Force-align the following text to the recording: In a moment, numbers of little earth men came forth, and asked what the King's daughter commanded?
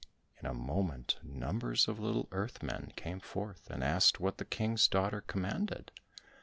In 0.39 0.47
a 0.47 0.53
moment, 0.55 1.19
numbers 1.21 1.87
of 1.87 1.99
little 1.99 2.27
earth 2.31 2.63
men 2.63 2.91
came 2.95 3.19
forth, 3.19 3.69
and 3.69 3.83
asked 3.83 4.19
what 4.19 4.39
the 4.39 4.45
King's 4.45 4.87
daughter 4.87 5.21
commanded? 5.21 5.91